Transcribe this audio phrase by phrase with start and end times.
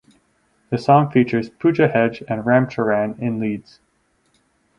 [0.71, 3.79] The song features Pooja Hegde and Ram Charan in leads.